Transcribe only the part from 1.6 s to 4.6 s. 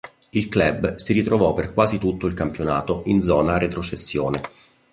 quasi tutto il campionato in zona retrocessione.